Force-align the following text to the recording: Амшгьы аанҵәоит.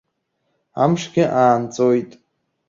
Амшгьы 0.83 1.23
аанҵәоит. 1.41 2.11